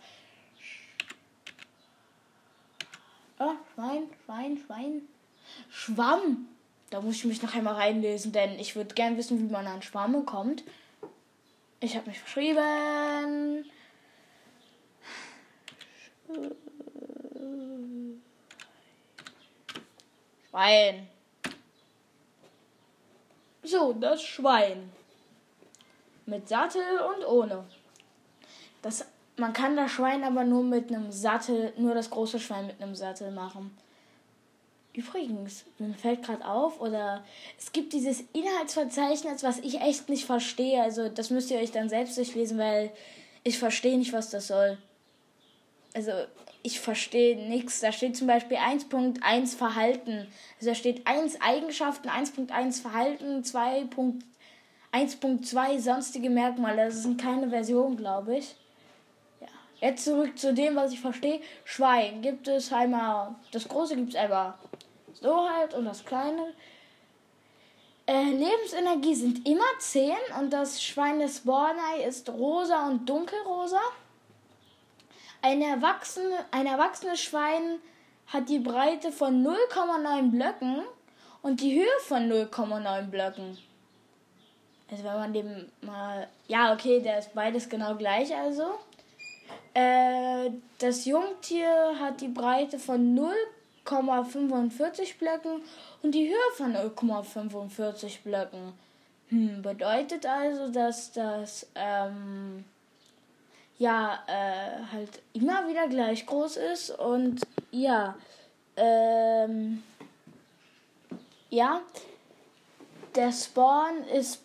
Oh, 3.40 3.54
Schwein, 3.74 4.04
Schwein, 4.26 4.58
Schwein. 4.58 5.02
Schwamm. 5.70 6.48
Da 6.90 7.00
muss 7.00 7.16
ich 7.16 7.26
mich 7.26 7.42
noch 7.42 7.56
einmal 7.56 7.76
reinlesen, 7.76 8.34
denn 8.34 8.60
ich 8.60 8.76
würde 8.76 8.94
gern 8.94 9.18
wissen, 9.18 9.40
wie 9.40 9.52
man 9.52 9.66
an 9.66 9.82
Schwamme 9.82 10.24
kommt. 10.24 10.64
Ich 11.80 11.96
habe 11.96 12.10
mich 12.10 12.20
verschrieben. 12.20 13.66
Schwein. 20.50 21.08
So, 23.64 23.94
das 23.94 24.22
Schwein. 24.22 24.92
Mit 26.26 26.48
Sattel 26.48 27.00
und 27.16 27.26
ohne. 27.26 27.64
Das, 28.82 29.06
man 29.38 29.54
kann 29.54 29.76
das 29.76 29.92
Schwein 29.92 30.24
aber 30.24 30.44
nur 30.44 30.64
mit 30.64 30.90
einem 30.90 31.12
Sattel, 31.12 31.74
nur 31.78 31.94
das 31.94 32.10
große 32.10 32.40
Schwein 32.40 32.68
mit 32.68 32.82
einem 32.82 32.96
Sattel 32.96 33.32
machen. 33.32 33.76
Übrigens, 34.94 35.64
mir 35.80 35.94
fällt 35.94 36.24
gerade 36.24 36.46
auf, 36.46 36.82
oder 36.82 37.24
es 37.58 37.72
gibt 37.72 37.94
dieses 37.94 38.24
Inhaltsverzeichnis, 38.34 39.42
was 39.42 39.60
ich 39.60 39.80
echt 39.80 40.10
nicht 40.10 40.26
verstehe. 40.26 40.82
Also, 40.82 41.08
das 41.08 41.30
müsst 41.30 41.50
ihr 41.50 41.60
euch 41.60 41.72
dann 41.72 41.88
selbst 41.88 42.18
durchlesen, 42.18 42.58
weil 42.58 42.92
ich 43.44 43.58
verstehe 43.58 43.98
nicht, 43.98 44.12
was 44.12 44.30
das 44.32 44.48
soll. 44.48 44.78
Also, 45.94 46.12
ich 46.64 46.80
verstehe 46.80 47.36
nichts. 47.36 47.80
Da 47.80 47.92
steht 47.92 48.16
zum 48.16 48.28
Beispiel 48.28 48.58
1.1 48.58 49.58
Verhalten. 49.58 50.28
Also 50.58 50.70
da 50.70 50.76
steht 50.76 51.08
1 51.08 51.42
Eigenschaften, 51.42 52.08
1.1 52.10 52.82
Verhalten, 52.82 53.42
2.1.2 53.44 55.80
sonstige 55.80 56.30
Merkmale. 56.30 56.86
Das 56.86 57.02
sind 57.02 57.20
keine 57.20 57.50
Version, 57.50 57.98
glaube 57.98 58.38
ich. 58.38 58.56
Ja. 59.40 59.48
Jetzt 59.80 60.06
zurück 60.06 60.38
zu 60.38 60.54
dem, 60.54 60.76
was 60.76 60.94
ich 60.94 61.00
verstehe. 61.00 61.42
Schwein 61.66 62.22
gibt 62.22 62.48
es 62.48 62.72
einmal, 62.72 63.34
das 63.52 63.68
große 63.68 63.96
gibt 63.96 64.10
es 64.10 64.16
einmal 64.16 64.54
so 65.20 65.50
halt 65.50 65.74
und 65.74 65.86
das 65.86 66.06
kleine. 66.06 66.54
Äh, 68.08 68.32
Lebensenergie 68.32 69.16
sind 69.16 69.48
immer 69.48 69.64
10 69.80 70.14
und 70.40 70.52
das 70.52 70.84
Schwein 70.84 71.20
des 71.20 71.40
Bornei 71.42 72.04
ist 72.08 72.30
rosa 72.30 72.88
und 72.88 73.08
dunkelrosa. 73.08 73.80
Ein, 75.42 75.62
erwachsene, 75.62 76.46
ein 76.52 76.68
erwachsenes 76.68 77.22
Schwein 77.22 77.80
hat 78.28 78.48
die 78.48 78.60
Breite 78.60 79.12
von 79.12 79.46
0,9 79.46 80.32
Blöcken 80.32 80.84
und 81.42 81.62
die 81.62 81.80
Höhe 81.80 82.00
von 82.02 82.32
0,9 82.32 83.08
Blöcken. 83.08 83.58
Also 84.90 85.04
wenn 85.04 85.14
man 85.14 85.34
dem 85.34 85.72
mal... 85.82 86.28
Ja, 86.48 86.74
okay, 86.74 87.02
der 87.02 87.20
ist 87.20 87.34
beides 87.34 87.68
genau 87.68 87.96
gleich 87.96 88.36
also. 88.36 88.80
Äh, 89.74 90.52
das 90.80 91.06
Jungtier 91.06 91.96
hat 92.00 92.22
die 92.22 92.28
Breite 92.28 92.78
von 92.78 93.18
0,45 93.18 95.18
Blöcken 95.18 95.64
und 96.04 96.14
die 96.14 96.30
Höhe 96.30 96.52
von 96.56 96.76
0,45 96.76 98.22
Blöcken. 98.24 98.74
Hm, 99.30 99.62
bedeutet 99.62 100.26
also, 100.26 100.70
dass 100.70 101.12
das... 101.12 101.68
Ähm, 101.74 102.66
ja, 103.82 104.20
äh, 104.28 104.94
halt 104.94 105.24
immer 105.34 105.68
wieder 105.68 105.88
gleich 105.88 106.28
groß 106.28 106.58
ist 106.58 106.92
und 106.92 107.42
ja, 107.72 108.14
ähm, 108.78 109.82
ja, 111.50 111.82
der 113.16 113.32
Spawn 113.32 114.04
ist 114.14 114.44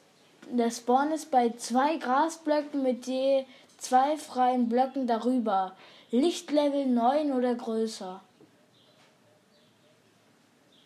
der 0.50 0.70
Spawn 0.70 1.12
ist 1.12 1.30
bei 1.30 1.50
zwei 1.50 1.98
Grasblöcken 1.98 2.82
mit 2.82 3.06
je 3.06 3.44
zwei 3.76 4.16
freien 4.16 4.70
Blöcken 4.70 5.06
darüber. 5.06 5.76
Lichtlevel 6.10 6.86
9 6.86 7.32
oder 7.32 7.54
größer. 7.56 8.22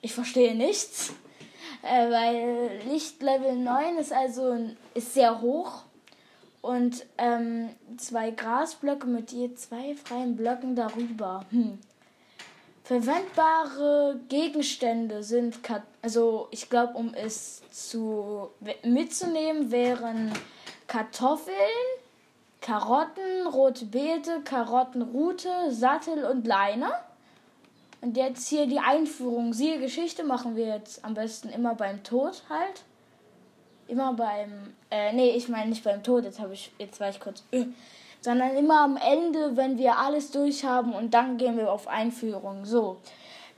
Ich 0.01 0.13
verstehe 0.13 0.57
nichts, 0.57 1.13
äh, 1.83 2.11
weil 2.11 2.81
Lichtlevel 2.89 3.55
9 3.55 3.99
ist 3.99 4.13
also 4.13 4.59
ist 4.95 5.15
sehr 5.15 5.41
hoch 5.41 5.85
und 6.63 7.07
ähm, 7.19 7.71
zwei 7.97 8.31
Grasblöcke 8.31 9.07
mit 9.07 9.33
je 9.33 9.55
zwei 9.55 9.95
freien 9.95 10.37
Blöcken 10.37 10.77
darüber. 10.77 11.45
Hm. 11.51 11.79
Verwendbare 12.85 14.19
Gegenstände 14.29 15.23
sind, 15.23 15.61
also 16.03 16.49
ich 16.51 16.69
glaube, 16.69 16.95
um 16.95 17.15
es 17.15 17.63
zu 17.71 18.51
mitzunehmen, 18.83 19.71
wären 19.71 20.33
Kartoffeln, 20.89 21.55
Karotten, 22.61 23.47
rote 23.47 23.87
Beete, 23.87 24.41
Karottenrute, 24.43 25.71
Sattel 25.71 26.25
und 26.25 26.47
Leine. 26.47 26.91
Und 28.01 28.17
jetzt 28.17 28.49
hier 28.49 28.67
die 28.67 28.81
Einführung. 28.81 29.53
Siehe 29.53 29.79
Geschichte 29.79 30.25
machen 30.25 30.57
wir 30.57 30.67
jetzt 30.67 31.05
am 31.05 31.15
besten 31.15 31.49
immer 31.49 31.75
beim 31.75 32.03
Tod 32.03 32.43
halt. 32.49 32.83
Immer 33.91 34.15
beim, 34.15 34.75
äh, 34.91 35.13
nee, 35.13 35.31
ich 35.31 35.49
meine 35.49 35.71
nicht 35.71 35.85
beim 35.85 36.03
Tod, 36.03 36.25
jetzt 36.25 36.41
habe 36.41 36.55
ich, 36.55 36.71
jetzt 36.79 37.01
war 37.01 37.11
ich 37.11 37.21
kurz, 37.21 37.43
äh, 37.51 37.67
sondern 38.21 38.57
immer 38.57 38.81
am 38.81 38.97
Ende, 38.97 39.57
wenn 39.57 39.79
wir 39.79 39.99
alles 39.99 40.31
durch 40.31 40.65
haben 40.65 40.93
und 40.93 41.13
dann 41.13 41.39
gehen 41.39 41.57
wir 41.57 41.73
auf 41.73 41.89
Einführung. 41.89 42.65
So. 42.65 42.99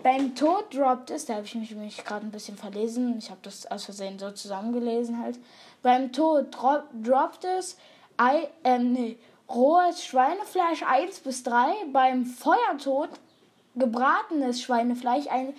Beim 0.03 0.35
Tod 0.35 0.75
droppt 0.75 1.11
es, 1.11 1.27
da 1.27 1.35
habe 1.35 1.45
ich 1.45 1.55
mich, 1.55 1.75
mich 1.75 2.05
gerade 2.05 2.27
ein 2.27 2.31
bisschen 2.31 2.57
verlesen, 2.57 3.19
ich 3.19 3.31
habe 3.31 3.41
das 3.43 3.71
aus 3.71 3.85
Versehen 3.85 4.19
so 4.19 4.31
zusammengelesen 4.31 5.23
halt. 5.23 5.39
Beim 5.83 6.13
Tod 6.13 6.47
drop, 6.51 6.85
droppt 6.95 7.45
es 7.45 7.77
Ei, 8.17 8.49
ähm, 8.65 8.93
nee, 8.93 9.19
rohes 9.49 10.05
Schweinefleisch 10.05 10.83
1 10.83 11.21
bis 11.21 11.43
3, 11.43 11.73
beim 11.93 12.27
Feuertod 12.27 13.11
gebratenes 13.75 14.61
Schweinefleisch, 14.63 15.27
ein 15.29 15.55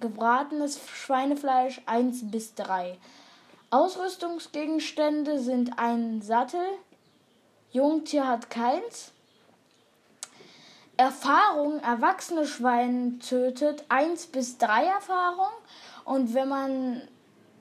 gebratenes 0.00 0.80
Schweinefleisch 0.88 1.80
1 1.86 2.30
bis 2.30 2.54
3. 2.54 2.96
Ausrüstungsgegenstände 3.70 5.38
sind 5.38 5.78
ein 5.78 6.22
Sattel, 6.22 6.66
Jungtier 7.70 8.26
hat 8.26 8.50
keins. 8.50 9.12
Erfahrung, 10.96 11.80
erwachsene 11.80 12.46
Schwein 12.46 13.20
tötet 13.20 13.84
1 13.88 14.26
bis 14.26 14.58
3 14.58 14.84
Erfahrung. 14.84 15.52
Und 16.04 16.34
wenn 16.34 16.48
man 16.48 17.08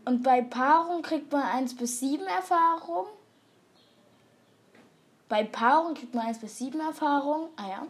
und 0.05 0.23
bei 0.23 0.41
Paarung 0.41 1.03
kriegt 1.03 1.31
man 1.31 1.43
1 1.43 1.77
bis 1.77 1.99
7 1.99 2.25
Erfahrung. 2.25 3.05
Bei 5.27 5.43
Paarung 5.43 5.93
kriegt 5.93 6.15
man 6.15 6.25
1 6.25 6.39
bis 6.39 6.57
7 6.57 6.79
Erfahrung. 6.79 7.49
Ah 7.55 7.69
ja. 7.69 7.87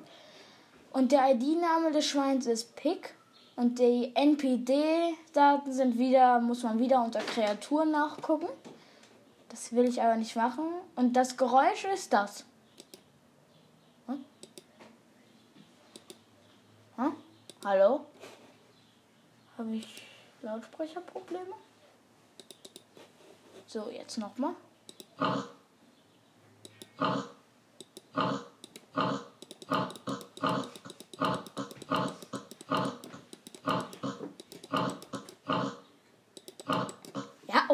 Und 0.92 1.14
der 1.14 1.32
ID-Name 1.32 1.92
des 1.92 2.06
Schweins 2.06 2.46
ist 2.46 2.76
Pick. 2.76 3.16
Und 3.60 3.78
die 3.78 4.16
NPD-Daten 4.16 5.74
sind 5.74 5.98
wieder, 5.98 6.40
muss 6.40 6.64
man 6.64 6.80
wieder 6.80 7.04
unter 7.04 7.20
Kreaturen 7.20 7.92
nachgucken. 7.92 8.48
Das 9.50 9.74
will 9.74 9.84
ich 9.84 10.02
aber 10.02 10.16
nicht 10.16 10.34
machen. 10.38 10.64
Und 10.96 11.12
das 11.12 11.36
Geräusch 11.36 11.84
ist 11.94 12.14
das. 12.14 12.46
Hm? 14.08 14.24
Hm? 16.96 17.12
Hallo? 17.66 18.06
Habe 19.58 19.76
ich 19.76 20.04
Lautsprecherprobleme? 20.42 21.54
So, 23.68 23.90
jetzt 23.90 24.20
nochmal. 24.20 24.56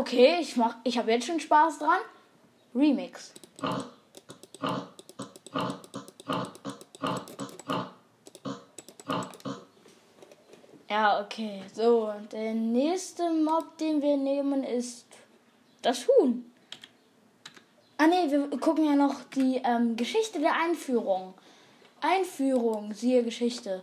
Okay, 0.05 0.37
ich 0.39 0.55
mach, 0.55 0.75
ich 0.83 0.99
habe 0.99 1.11
jetzt 1.11 1.25
schon 1.25 1.39
Spaß 1.39 1.79
dran. 1.79 1.97
Remix. 2.75 3.33
Ja, 10.87 11.21
okay. 11.21 11.63
So, 11.73 12.13
der 12.31 12.53
nächste 12.53 13.31
Mob, 13.31 13.79
den 13.79 13.99
wir 13.99 14.15
nehmen, 14.15 14.63
ist 14.63 15.07
das 15.81 16.07
Huhn. 16.07 16.53
Ah 17.97 18.05
ne, 18.05 18.29
wir 18.29 18.59
gucken 18.59 18.85
ja 18.85 18.95
noch 18.95 19.23
die 19.35 19.59
ähm, 19.65 19.95
Geschichte 19.95 20.39
der 20.39 20.53
Einführung. 20.53 21.33
Einführung, 21.99 22.93
siehe 22.93 23.23
Geschichte. 23.23 23.81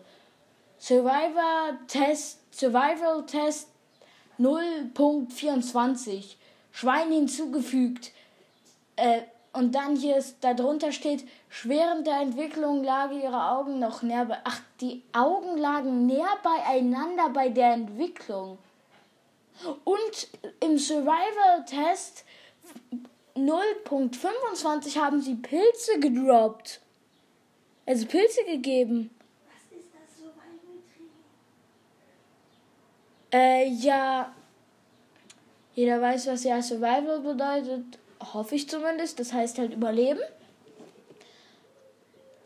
Survivor 0.79 1.79
Test, 1.89 2.39
Survival 2.55 3.27
Test 3.27 3.72
0.24 4.39 6.37
Schwein 6.73 7.13
hinzugefügt. 7.13 8.13
Äh, 8.97 9.23
und 9.53 9.75
dann 9.75 9.97
hier 9.97 10.17
ist, 10.17 10.43
darunter 10.43 10.93
steht, 10.93 11.27
während 11.65 12.07
der 12.07 12.21
Entwicklung 12.21 12.83
lagen 12.83 13.21
ihre 13.21 13.51
Augen 13.51 13.79
noch 13.79 14.03
näher 14.03 14.25
bei. 14.25 14.39
Ach, 14.45 14.61
die 14.81 15.03
Augen 15.13 15.59
lagen 15.59 16.07
näher 16.07 16.39
beieinander 16.43 17.29
bei 17.29 17.51
der 17.51 17.75
Entwicklung. 17.75 18.57
Und 19.85 20.29
im 20.61 20.79
Survival-Test 20.79 22.25
0.25 23.37 24.97
haben 24.99 25.21
sie 25.21 25.35
Pilze 25.35 26.01
gedroppt. 26.01 26.81
Also 27.85 28.07
Pilze 28.07 28.45
gegeben. 28.45 29.11
Äh, 33.33 33.69
ja. 33.69 34.33
Jeder 35.75 36.01
weiß, 36.01 36.27
was 36.27 36.45
ja 36.45 36.61
Survival 36.61 37.21
bedeutet. 37.21 37.99
Hoffe 38.33 38.55
ich 38.55 38.69
zumindest. 38.69 39.19
Das 39.19 39.33
heißt 39.33 39.59
halt 39.59 39.73
Überleben. 39.73 40.21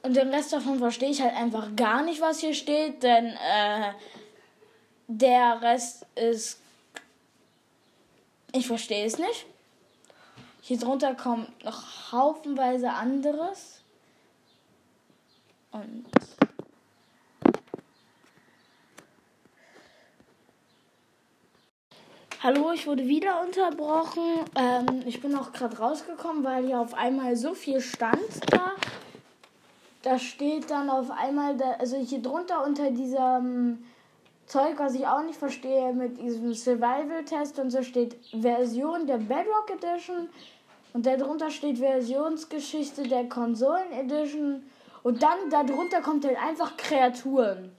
Und 0.03 0.15
den 0.15 0.33
Rest 0.33 0.53
davon 0.53 0.79
verstehe 0.79 1.11
ich 1.11 1.21
halt 1.21 1.35
einfach 1.35 1.75
gar 1.75 2.05
nicht, 2.05 2.21
was 2.21 2.39
hier 2.39 2.55
steht, 2.55 3.03
denn 3.03 3.27
äh, 3.27 3.93
der 5.09 5.61
Rest 5.63 6.07
ist. 6.15 6.61
Ich 8.53 8.69
verstehe 8.69 9.05
es 9.05 9.19
nicht. 9.19 9.47
Hier 10.61 10.79
drunter 10.79 11.17
kommt 11.17 11.65
noch 11.65 12.13
haufenweise 12.13 12.91
anderes. 12.91 13.81
Und 15.73 16.07
Hallo, 22.47 22.71
ich 22.71 22.87
wurde 22.87 23.09
wieder 23.09 23.43
unterbrochen. 23.43 24.23
Ähm, 24.55 25.03
ich 25.05 25.21
bin 25.21 25.35
auch 25.35 25.53
gerade 25.53 25.79
rausgekommen, 25.79 26.45
weil 26.45 26.65
hier 26.65 26.79
auf 26.79 26.95
einmal 26.95 27.35
so 27.35 27.55
viel 27.55 27.81
stand 27.81 28.21
da. 28.53 28.71
Da 30.03 30.17
steht 30.17 30.71
dann 30.71 30.89
auf 30.89 31.11
einmal, 31.11 31.57
da, 31.57 31.73
also 31.81 31.97
hier 31.97 32.23
drunter 32.23 32.65
unter 32.65 32.93
diesem 32.93 33.85
Zeug, 34.47 34.79
was 34.79 34.95
ich 34.95 35.09
auch 35.09 35.25
nicht 35.25 35.37
verstehe, 35.37 35.93
mit 35.93 36.21
diesem 36.21 36.55
Survival-Test 36.55 37.59
und 37.59 37.71
so 37.73 37.83
steht 37.83 38.15
Version 38.31 39.09
der 39.09 39.19
Bedrock 39.19 39.73
Edition 39.83 40.29
und 40.93 41.05
darunter 41.05 41.51
steht 41.51 41.79
Versionsgeschichte 41.79 43.09
der 43.09 43.29
Konsolen 43.29 43.91
Edition 43.91 44.63
und 45.03 45.21
dann 45.21 45.51
darunter 45.51 46.01
kommt 46.01 46.25
halt 46.25 46.39
einfach 46.41 46.77
Kreaturen. 46.77 47.73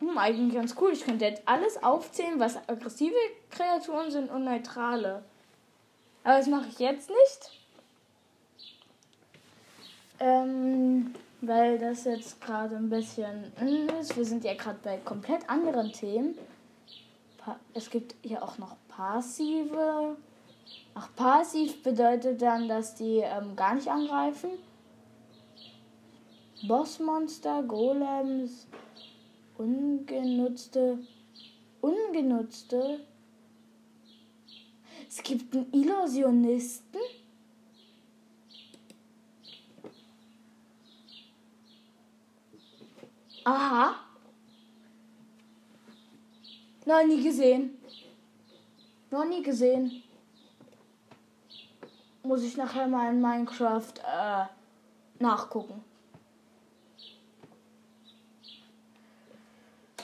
Hm, 0.00 0.16
eigentlich 0.16 0.54
ganz 0.54 0.74
cool. 0.80 0.92
Ich 0.92 1.04
könnte 1.04 1.24
jetzt 1.24 1.42
alles 1.46 1.82
aufzählen, 1.82 2.38
was 2.38 2.56
aggressive 2.68 3.14
Kreaturen 3.50 4.10
sind 4.10 4.30
und 4.30 4.44
neutrale. 4.44 5.22
Aber 6.24 6.38
das 6.38 6.46
mache 6.46 6.68
ich 6.68 6.78
jetzt 6.78 7.08
nicht. 7.08 7.50
Ähm, 10.20 11.14
weil 11.40 11.78
das 11.78 12.04
jetzt 12.04 12.40
gerade 12.40 12.76
ein 12.76 12.90
bisschen 12.90 13.52
ist. 14.00 14.16
Wir 14.16 14.24
sind 14.24 14.44
ja 14.44 14.54
gerade 14.54 14.78
bei 14.82 14.96
komplett 14.98 15.48
anderen 15.48 15.92
Themen. 15.92 16.36
Es 17.72 17.88
gibt 17.88 18.14
hier 18.22 18.42
auch 18.42 18.58
noch 18.58 18.76
passive. 18.88 20.16
Ach, 20.94 21.08
passiv 21.16 21.82
bedeutet 21.82 22.42
dann, 22.42 22.68
dass 22.68 22.94
die 22.94 23.18
ähm, 23.18 23.56
gar 23.56 23.74
nicht 23.74 23.88
angreifen. 23.88 24.50
Bossmonster, 26.66 27.62
Golems, 27.62 28.66
Ungenutzte. 29.58 30.98
Ungenutzte. 31.80 33.00
Es 35.08 35.22
gibt 35.22 35.54
einen 35.54 35.72
Illusionisten. 35.72 37.00
Aha. 43.44 43.96
Noch 46.86 47.04
nie 47.04 47.22
gesehen. 47.22 47.78
Noch 49.10 49.24
nie 49.24 49.42
gesehen. 49.42 50.04
Muss 52.22 52.44
ich 52.44 52.56
nachher 52.56 52.86
mal 52.86 53.10
in 53.12 53.20
Minecraft 53.20 53.94
äh, 54.06 54.44
nachgucken. 55.18 55.82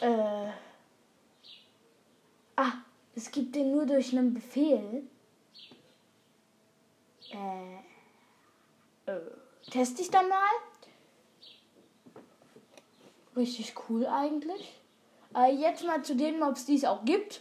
Äh. 0.04 0.50
Ah, 2.56 2.72
es 3.14 3.30
gibt 3.30 3.54
den 3.54 3.72
nur 3.72 3.86
durch 3.86 4.12
einen 4.12 4.34
Befehl. 4.34 5.02
Äh. 7.32 9.10
äh 9.10 9.20
teste 9.70 10.02
ich 10.02 10.10
dann 10.10 10.28
mal. 10.28 10.50
Richtig 13.34 13.74
cool 13.88 14.06
eigentlich. 14.06 14.78
Äh, 15.34 15.54
jetzt 15.54 15.84
mal 15.84 16.02
zu 16.02 16.14
den 16.14 16.38
Mobs, 16.38 16.66
die 16.66 16.76
es 16.76 16.84
auch 16.84 17.04
gibt. 17.06 17.40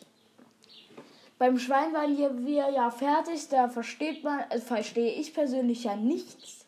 Beim 1.37 1.59
Schwein 1.59 1.93
waren 1.93 2.45
wir 2.45 2.69
ja 2.69 2.89
fertig, 2.89 3.49
da 3.49 3.67
versteht 3.67 4.23
man, 4.23 4.39
äh, 4.49 4.59
verstehe 4.59 5.11
ich 5.11 5.33
persönlich 5.33 5.83
ja 5.83 5.97
nichts. 5.97 6.65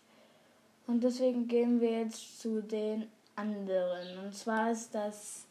Und 0.87 1.05
deswegen 1.05 1.47
gehen 1.47 1.79
wir 1.79 2.01
jetzt 2.01 2.41
zu 2.41 2.61
den 2.61 3.09
anderen. 3.35 4.25
Und 4.25 4.35
zwar 4.35 4.71
ist 4.71 4.93
das, 4.93 5.44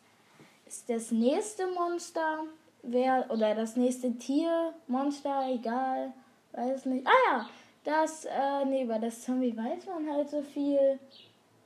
ist 0.74 0.90
das 0.90 1.12
nächste 1.12 1.68
Monster, 1.68 2.44
wer, 2.82 3.30
oder 3.30 3.54
das 3.54 3.76
nächste 3.76 4.12
Tier, 4.18 4.74
Monster, 4.88 5.46
egal, 5.48 6.12
weiß 6.52 6.86
nicht. 6.86 7.06
Ah 7.06 7.10
ja, 7.30 7.48
das, 7.84 8.24
äh, 8.24 8.64
nee, 8.64 8.84
bei 8.84 8.98
das 8.98 9.22
Zombie 9.22 9.56
weiß 9.56 9.86
man 9.86 10.10
halt 10.10 10.28
so 10.28 10.42
viel. 10.42 10.98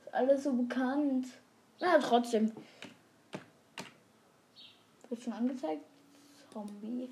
Ist 0.05 0.13
alles 0.13 0.43
so 0.43 0.53
bekannt. 0.53 1.25
Na, 1.79 1.97
trotzdem. 1.97 2.51
Wird 5.09 5.23
schon 5.23 5.33
angezeigt? 5.33 5.83
Zombie. 6.53 7.09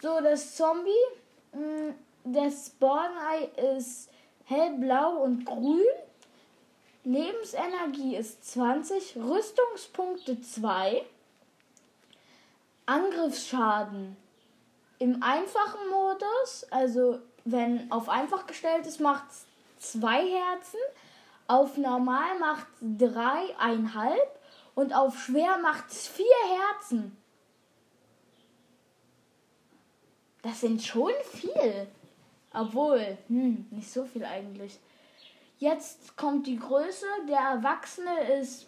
So, 0.00 0.20
das 0.22 0.56
Zombie. 0.56 0.90
Mh, 1.52 1.60
mm, 1.60 1.94
das 2.32 2.68
Spawn-Ei 2.68 3.76
ist 3.76 4.08
hellblau 4.46 5.22
und 5.22 5.44
grün. 5.44 5.84
Lebensenergie 7.04 8.16
ist 8.16 8.44
20. 8.52 9.16
Rüstungspunkte 9.16 10.40
2. 10.40 11.04
Angriffsschaden 12.86 14.16
im 14.98 15.22
einfachen 15.22 15.90
Modus, 15.90 16.66
also 16.70 17.18
wenn 17.44 17.90
auf 17.92 18.08
einfach 18.08 18.46
gestellt 18.46 18.86
ist, 18.86 19.00
macht 19.00 19.24
es 19.30 19.44
zwei 19.92 20.26
Herzen. 20.26 20.78
Auf 21.46 21.76
normal 21.76 22.38
macht 22.38 22.66
es 22.80 23.12
dreieinhalb. 23.12 24.40
Und 24.74 24.94
auf 24.94 25.18
schwer 25.18 25.58
macht 25.58 25.90
es 25.90 26.08
vier 26.08 26.24
Herzen. 26.48 27.16
Das 30.42 30.60
sind 30.60 30.82
schon 30.82 31.12
viel. 31.32 31.86
Obwohl, 32.52 33.18
hm, 33.28 33.66
nicht 33.70 33.90
so 33.90 34.04
viel 34.06 34.24
eigentlich. 34.24 34.78
Jetzt 35.64 36.14
kommt 36.18 36.46
die 36.46 36.58
Größe. 36.58 37.06
Der 37.26 37.38
Erwachsene 37.38 38.38
ist 38.38 38.66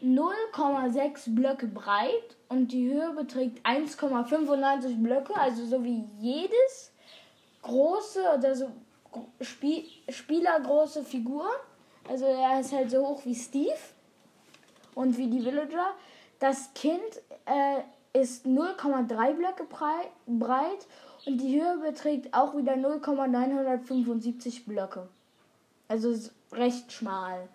0,6 0.00 1.34
Blöcke 1.34 1.66
breit 1.66 2.36
und 2.48 2.70
die 2.70 2.92
Höhe 2.92 3.12
beträgt 3.12 3.66
1,95 3.66 5.02
Blöcke, 5.02 5.34
also 5.34 5.66
so 5.66 5.82
wie 5.82 6.04
jedes 6.20 6.92
große 7.62 8.22
oder 8.38 8.54
so 8.54 8.70
Spiel 9.40 9.84
spielergroße 10.08 11.02
Figur. 11.02 11.48
Also 12.08 12.26
er 12.26 12.60
ist 12.60 12.72
halt 12.72 12.92
so 12.92 13.04
hoch 13.04 13.24
wie 13.24 13.34
Steve 13.34 13.82
und 14.94 15.18
wie 15.18 15.26
die 15.26 15.44
Villager. 15.44 15.90
Das 16.38 16.72
Kind 16.72 17.00
äh, 17.46 17.82
ist 18.16 18.46
0,3 18.46 19.32
Blöcke 19.32 19.64
breit 19.64 20.86
und 21.26 21.38
die 21.38 21.60
Höhe 21.60 21.78
beträgt 21.78 22.32
auch 22.32 22.56
wieder 22.56 22.76
0,975 22.76 24.66
Blöcke. 24.66 25.08
Also 25.88 26.14
recht 26.52 26.92
schmal. 26.92 27.48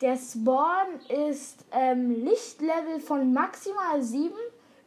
Der 0.00 0.16
Spawn 0.16 1.00
ist 1.08 1.64
ähm, 1.70 2.24
Lichtlevel 2.24 2.98
von 2.98 3.32
maximal 3.32 4.02
7, 4.02 4.34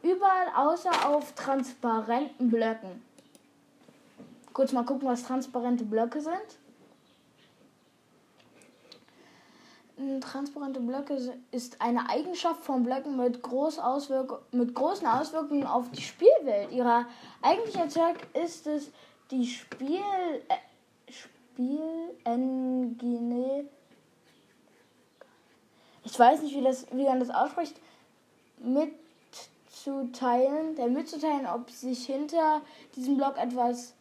überall 0.02 0.48
außer 0.54 1.08
auf 1.08 1.32
transparenten 1.34 2.50
Blöcken. 2.50 3.02
Kurz 4.52 4.72
mal 4.72 4.84
gucken, 4.84 5.08
was 5.08 5.24
transparente 5.24 5.84
Blöcke 5.84 6.20
sind. 6.20 6.58
Transparente 10.20 10.80
Blöcke 10.80 11.16
ist 11.50 11.80
eine 11.80 12.10
Eigenschaft 12.10 12.62
von 12.62 12.82
Blöcken 12.82 13.16
mit, 13.16 13.42
groß 13.42 13.78
Auswirk 13.78 14.42
mit 14.52 14.74
großen 14.74 15.06
Auswirkungen 15.06 15.64
auf 15.64 15.90
die 15.90 16.02
Spielwelt. 16.02 16.70
Ihrer 16.72 17.06
eigentliche 17.40 17.88
Zweck 17.88 18.26
ist 18.34 18.66
es, 18.66 18.90
die 19.30 19.46
Spiel 19.46 20.02
äh, 21.58 22.24
Spielengine 22.24 23.68
ich 26.06 26.18
weiß 26.18 26.40
nicht, 26.42 26.54
wie, 26.54 26.62
das, 26.62 26.86
wie 26.92 27.04
man 27.04 27.20
das 27.20 27.30
ausspricht, 27.30 27.80
mitzuteilen, 28.58 30.76
der 30.76 30.86
mitzuteilen, 30.86 31.46
ob 31.46 31.70
sich 31.70 32.06
hinter 32.06 32.62
diesem 32.94 33.16
Block 33.16 33.38
etwas, 33.38 33.94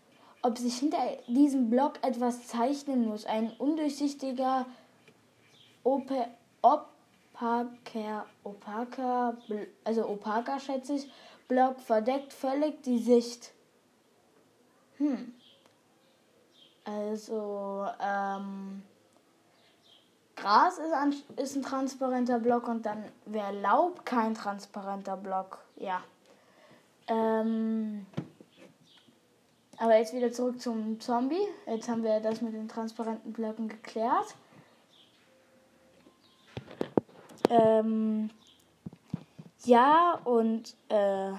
ob 0.43 0.57
sich 0.57 0.77
hinter 0.77 0.99
diesem 1.27 1.71
Block 1.71 1.93
etwas 2.03 2.47
zeichnen 2.47 3.07
muss. 3.07 3.25
Ein 3.25 3.51
undurchsichtiger 3.57 4.67
Ope, 5.83 6.27
opaker, 6.61 8.27
opaker, 8.43 9.37
also 9.83 10.07
opaker 10.07 10.59
schätze 10.59 10.93
ich, 10.93 11.09
Block 11.47 11.79
verdeckt 11.79 12.33
völlig 12.33 12.83
die 12.83 12.99
Sicht. 12.99 13.51
Hm. 14.97 15.33
Also, 16.85 17.87
ähm, 17.99 18.83
Gras 20.35 20.77
ist 20.77 20.93
ein, 20.93 21.15
ist 21.37 21.55
ein 21.55 21.63
transparenter 21.63 22.39
Block 22.39 22.67
und 22.67 22.85
dann 22.85 23.03
wäre 23.25 23.59
Laub 23.59 24.05
kein 24.05 24.35
transparenter 24.35 25.17
Block. 25.17 25.59
Ja. 25.77 26.03
Ähm, 27.07 28.05
aber 29.77 29.97
jetzt 29.97 30.13
wieder 30.13 30.31
zurück 30.31 30.61
zum 30.61 30.99
Zombie. 30.99 31.47
Jetzt 31.65 31.89
haben 31.89 32.03
wir 32.03 32.19
das 32.19 32.41
mit 32.41 32.53
den 32.53 32.67
transparenten 32.67 33.33
Blöcken 33.33 33.67
geklärt. 33.67 34.35
Ähm, 37.49 38.29
ja, 39.63 40.19
und 40.23 40.75
äh, 40.89 41.31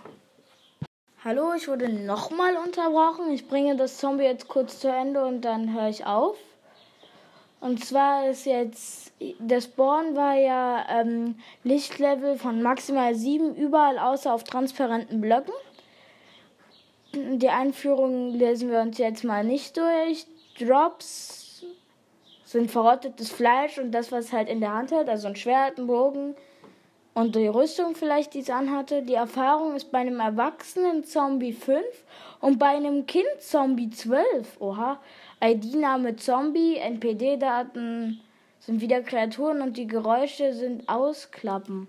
hallo, 1.26 1.54
ich 1.56 1.66
wurde 1.66 1.88
nochmal 1.88 2.56
unterbrochen. 2.56 3.32
Ich 3.32 3.48
bringe 3.48 3.74
das 3.74 3.98
Zombie 3.98 4.22
jetzt 4.22 4.46
kurz 4.46 4.78
zu 4.78 4.88
Ende 4.88 5.24
und 5.24 5.40
dann 5.40 5.74
höre 5.74 5.88
ich 5.88 6.06
auf. 6.06 6.36
Und 7.60 7.84
zwar 7.84 8.28
ist 8.28 8.46
jetzt, 8.46 9.12
der 9.40 9.60
Spawn 9.60 10.14
war 10.14 10.36
ja 10.36 10.86
ähm, 10.88 11.34
Lichtlevel 11.64 12.38
von 12.38 12.62
maximal 12.62 13.12
7, 13.12 13.56
überall 13.56 13.98
außer 13.98 14.32
auf 14.32 14.44
transparenten 14.44 15.20
Blöcken. 15.20 15.52
Die 17.12 17.48
Einführung 17.48 18.30
lesen 18.34 18.70
wir 18.70 18.78
uns 18.78 18.96
jetzt 18.98 19.24
mal 19.24 19.42
nicht 19.42 19.76
durch. 19.76 20.26
Drops 20.60 21.64
sind 22.44 22.70
verrottetes 22.70 23.32
Fleisch 23.32 23.78
und 23.78 23.90
das, 23.90 24.12
was 24.12 24.32
halt 24.32 24.48
in 24.48 24.60
der 24.60 24.74
Hand 24.74 24.92
hat, 24.92 25.08
also 25.08 25.26
ein 25.26 25.34
Schwert, 25.34 25.76
ein 25.76 25.88
Bogen 25.88 26.36
und 27.16 27.34
die 27.34 27.46
Rüstung 27.46 27.94
vielleicht, 27.94 28.34
die 28.34 28.40
es 28.40 28.50
anhatte. 28.50 29.02
Die 29.02 29.14
Erfahrung 29.14 29.74
ist 29.74 29.90
bei 29.90 30.00
einem 30.00 30.20
erwachsenen 30.20 31.02
Zombie 31.02 31.54
5 31.54 31.82
und 32.40 32.58
bei 32.58 32.76
einem 32.76 33.06
Kind 33.06 33.40
Zombie 33.40 33.88
12. 33.88 34.60
Oha. 34.60 35.00
ID-Name 35.42 36.16
Zombie, 36.16 36.76
NPD-Daten 36.76 38.20
sind 38.60 38.82
wieder 38.82 39.00
Kreaturen 39.00 39.62
und 39.62 39.78
die 39.78 39.86
Geräusche 39.86 40.52
sind 40.52 40.90
Ausklappen. 40.90 41.86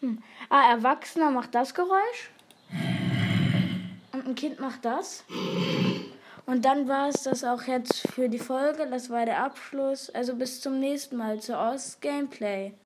Hm. 0.00 0.20
Ah, 0.48 0.72
Erwachsener 0.72 1.30
macht 1.30 1.54
das 1.54 1.72
Geräusch. 1.72 2.32
Und 4.12 4.26
ein 4.26 4.34
Kind 4.34 4.58
macht 4.58 4.84
das. 4.84 5.24
Und 6.46 6.64
dann 6.64 6.88
war 6.88 7.08
es 7.08 7.22
das 7.22 7.44
auch 7.44 7.62
jetzt 7.68 8.08
für 8.08 8.28
die 8.28 8.40
Folge. 8.40 8.88
Das 8.90 9.10
war 9.10 9.24
der 9.26 9.44
Abschluss. 9.44 10.10
Also 10.10 10.34
bis 10.34 10.60
zum 10.60 10.80
nächsten 10.80 11.18
Mal 11.18 11.38
zu 11.38 11.56
Ost 11.56 12.02
Gameplay. 12.02 12.72